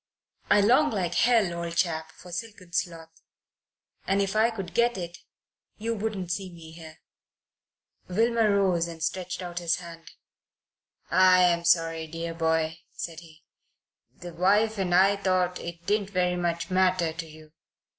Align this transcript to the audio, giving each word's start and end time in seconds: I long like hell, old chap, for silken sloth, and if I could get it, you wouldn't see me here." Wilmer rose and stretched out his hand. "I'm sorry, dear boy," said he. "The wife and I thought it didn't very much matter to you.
I 0.49 0.61
long 0.61 0.89
like 0.89 1.13
hell, 1.13 1.53
old 1.63 1.75
chap, 1.77 2.11
for 2.13 2.31
silken 2.31 2.73
sloth, 2.73 3.21
and 4.07 4.19
if 4.19 4.35
I 4.35 4.49
could 4.49 4.73
get 4.73 4.97
it, 4.97 5.19
you 5.77 5.93
wouldn't 5.93 6.31
see 6.31 6.51
me 6.51 6.71
here." 6.71 6.97
Wilmer 8.07 8.49
rose 8.57 8.87
and 8.87 9.03
stretched 9.03 9.43
out 9.43 9.59
his 9.59 9.75
hand. 9.75 10.09
"I'm 11.11 11.65
sorry, 11.65 12.07
dear 12.07 12.33
boy," 12.33 12.79
said 12.91 13.19
he. 13.19 13.43
"The 14.19 14.33
wife 14.33 14.79
and 14.79 14.95
I 14.95 15.17
thought 15.17 15.59
it 15.59 15.85
didn't 15.85 16.09
very 16.09 16.35
much 16.35 16.71
matter 16.71 17.13
to 17.13 17.27
you. 17.27 17.51